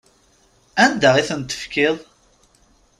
Anda 0.83 1.11
i 1.19 1.23
tent-tefkiḍ? 1.27 1.97